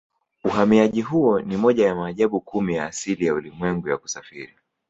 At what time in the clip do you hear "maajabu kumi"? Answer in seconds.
1.95-2.75